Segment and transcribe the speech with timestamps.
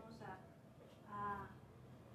[0.00, 0.40] empecemos
[1.12, 1.46] a,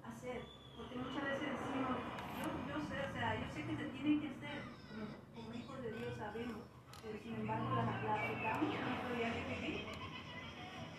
[0.08, 0.42] hacer.
[0.76, 1.96] Porque muchas veces decimos,
[2.36, 5.82] yo, yo, sé, o sea, yo sé que se tienen que hacer, como, como hijos
[5.82, 6.62] de Dios sabemos,
[7.02, 9.86] pero sin embargo la aplicamos nuestro diario vivir.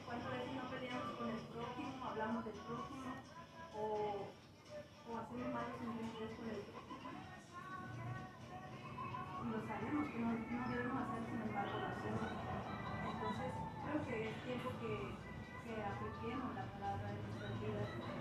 [0.05, 3.11] ¿Cuántas veces no peleamos con el prójimo, hablamos del prójimo
[3.75, 4.31] o,
[5.07, 7.09] o hacemos malos entendidos con el prójimo?
[9.47, 12.31] Lo sabemos que no, no debemos hacer, sin embargo lo hacemos.
[13.07, 13.51] Entonces,
[13.83, 15.16] creo que es tiempo que
[15.67, 18.16] que apliquemos la palabra de nuestras vidas.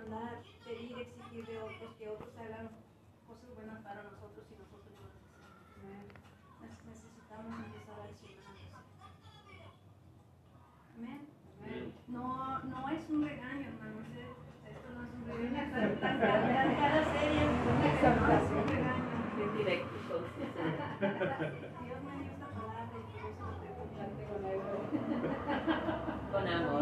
[0.00, 2.70] demandar, pedir, exigir de otros que otros hagan
[3.26, 5.60] cosas buenas para nosotros y nosotros no necesitamos.
[12.08, 13.68] No, es un regaño.
[14.70, 15.58] Esto no es un regaño.
[15.58, 16.00] Es
[18.50, 19.10] un regaño.
[19.56, 20.14] Directo,
[21.84, 23.90] Dios me dio esta palabra y por eso con.
[26.32, 26.80] Con amor.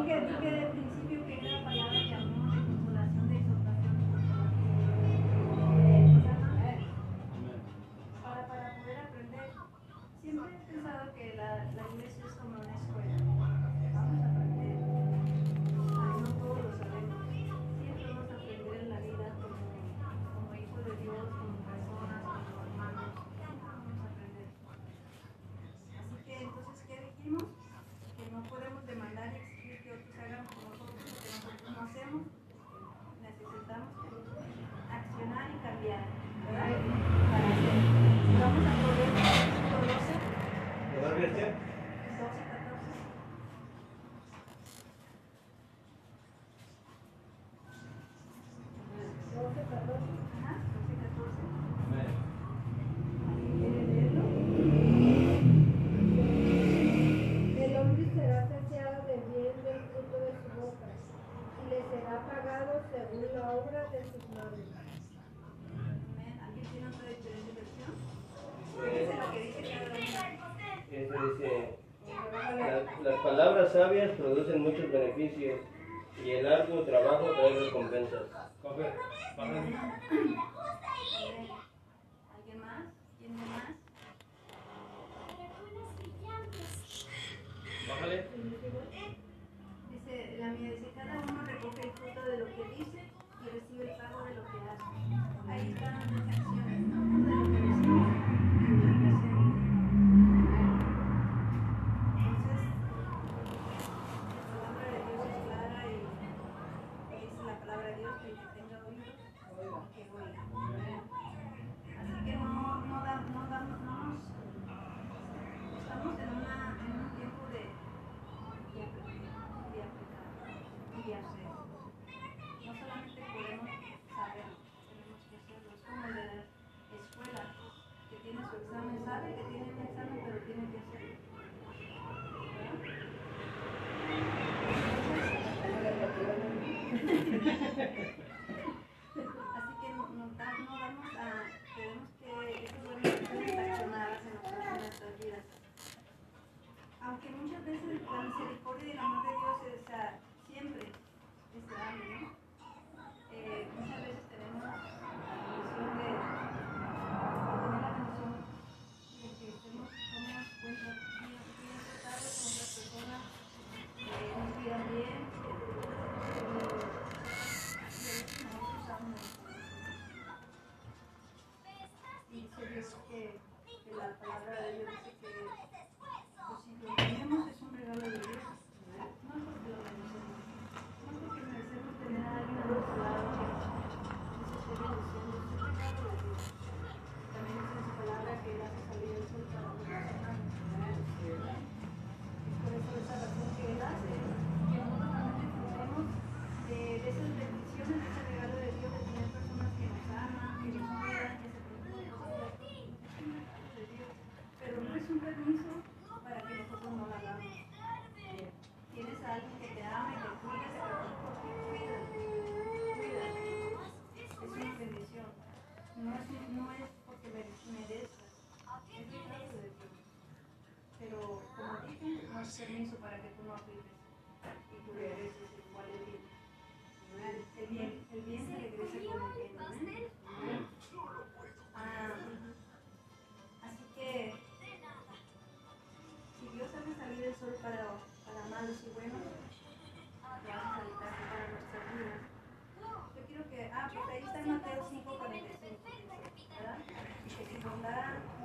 [73.72, 75.60] sabias producen muchos beneficios.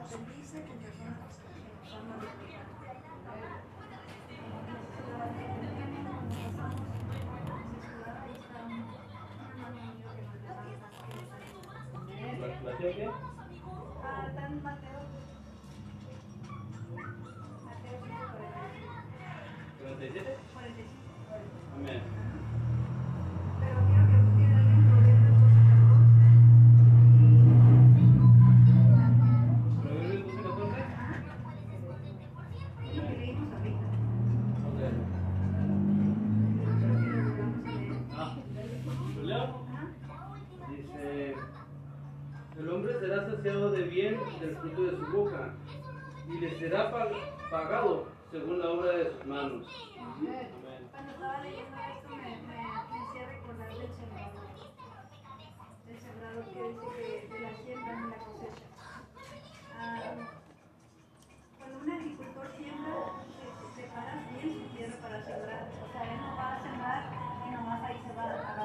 [0.09, 2.62] Bendice tu tejado.
[43.43, 45.53] de bien del fruto de su boca,
[46.29, 46.89] y le será
[47.51, 49.67] pagado según la obra de sus manos.
[50.91, 54.47] Cuando estaba leyendo esto me, me, hacía recordar del sembrador.
[55.89, 58.65] El sembrador que dice que de la siembra en la cosecha.
[61.57, 62.95] Cuando un agricultor siembra,
[63.75, 63.81] se,
[64.37, 65.69] bien su tierra para sembrar.
[65.83, 67.11] O sea, él no va a sembrar
[67.45, 68.62] y nomás ahí se va a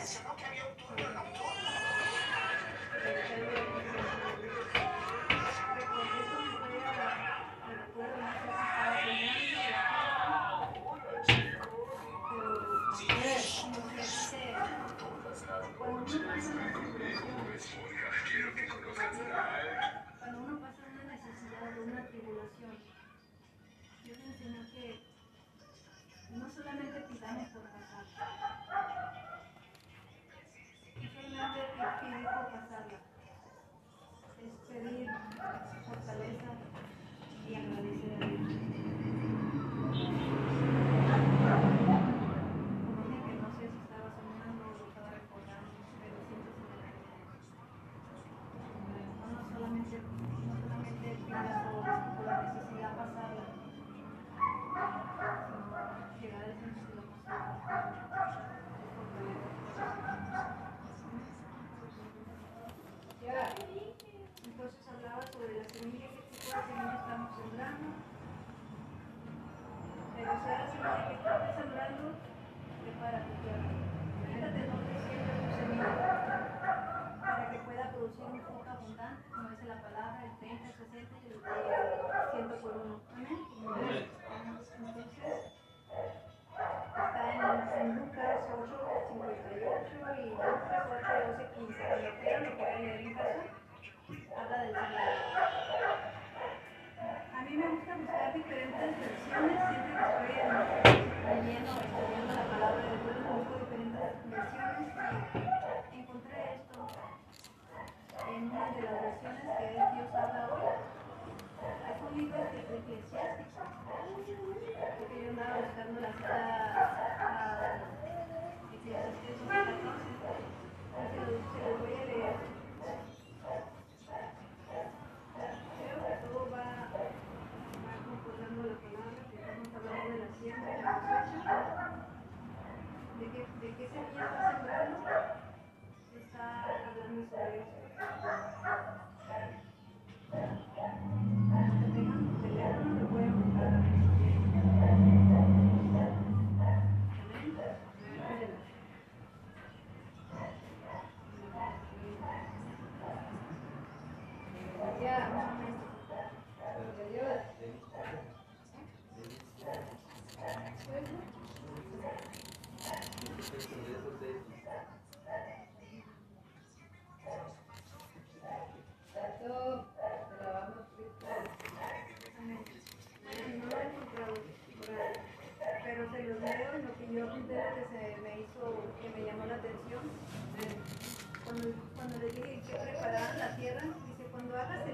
[0.00, 0.39] mencionó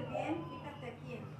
[0.09, 1.36] bien fíjate aquí,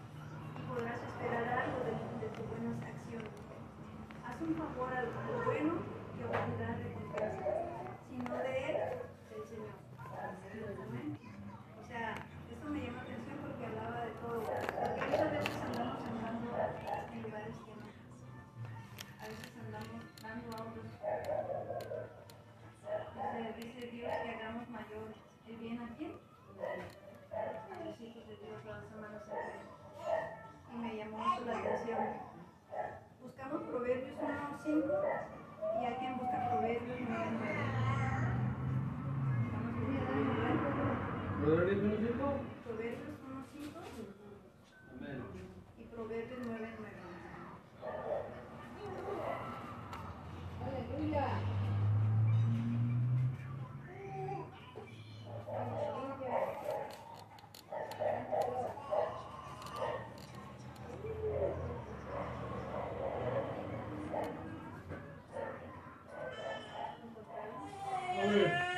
[68.38, 68.77] Yeah.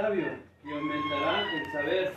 [0.00, 0.28] sabio
[0.64, 2.07] y aumentará el saber.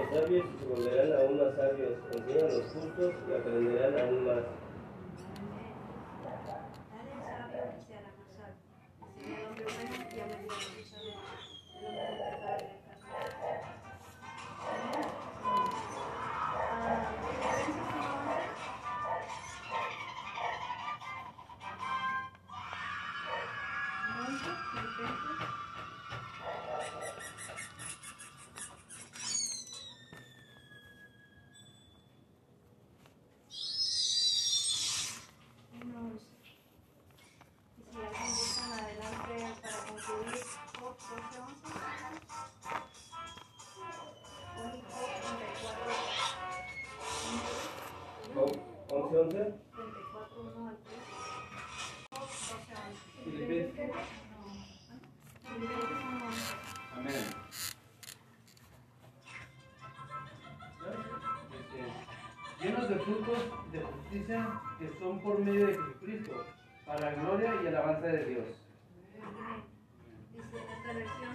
[0.00, 4.44] los sabios y se volverán aún más sabios, enseñan los justos y aprenderán aún más.
[5.36, 5.74] Amén.
[6.90, 8.56] Dale al sabio y se hará más sabio,
[9.06, 11.49] enseña al hombre bueno y a los sabios.
[49.22, 49.54] entonces?
[49.74, 51.20] 34, 1 al 3.
[56.96, 57.14] Amén.
[61.52, 61.80] Este,
[62.64, 66.44] llenos de frutos de justicia que son por medio de Jesucristo,
[66.86, 68.46] para la gloria y alabanza de Dios.
[70.32, 71.34] Dice esta versión,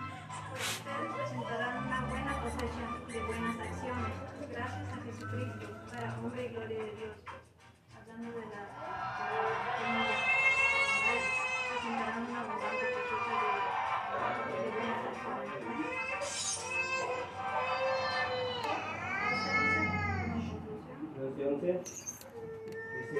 [0.53, 4.13] ustedes presentarán una buena cosecha de buenas acciones,
[4.51, 7.24] gracias a Jesucristo, para hombre y gloria de Dios
[8.17, 8.65] de la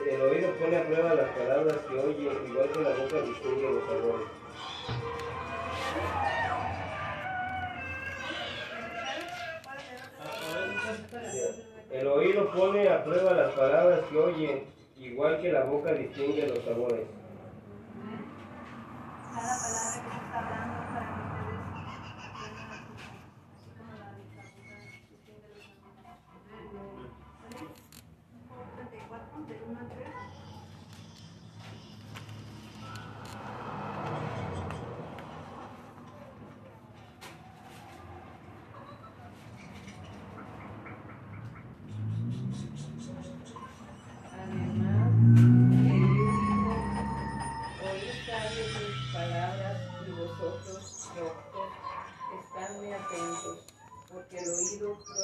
[0.10, 3.84] el oído pone a prueba las palabras que oye, igual que la boca distingue los
[3.86, 4.27] sabores.
[11.91, 14.74] El oído pone a prueba las palabras que oye,
[15.15, 17.08] igual que la boca distingue los sabores.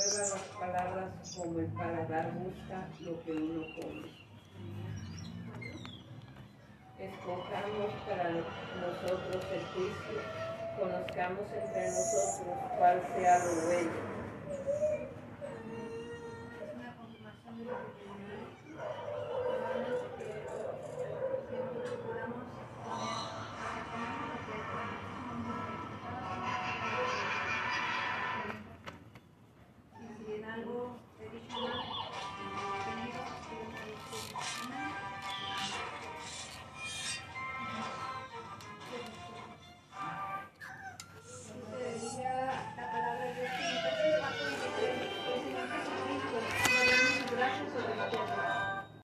[0.02, 4.10] Prueba las palabras como el paladar busca lo que uno come.
[6.98, 10.22] Escojamos para nosotros el juicio,
[10.80, 14.11] conozcamos entre nosotros cuál sea lo bueno.